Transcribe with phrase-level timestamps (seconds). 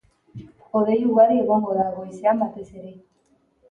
[0.79, 3.01] Hodei ugari egongo da, goizean batez ere.